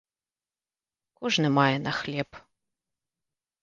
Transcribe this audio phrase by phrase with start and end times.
[1.21, 2.29] Кожны мае на хлеб.